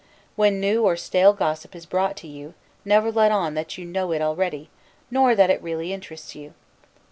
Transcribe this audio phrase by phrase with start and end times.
[0.35, 4.11] When new or stale gossip is brought to you, never let on that you know
[4.13, 4.71] it already,
[5.11, 6.55] nor that it really interests you.